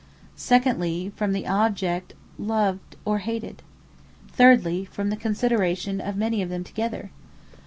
Secondly, 0.35 1.11
from 1.15 1.31
the 1.31 1.45
object 1.45 2.15
loved 2.39 2.95
or 3.05 3.19
hated. 3.19 3.61
Thirdly, 4.29 4.85
from 4.85 5.11
the 5.11 5.15
consideration 5.15 6.01
of 6.01 6.17
many 6.17 6.41
of 6.41 6.49
them 6.49 6.63
together. 6.63 7.11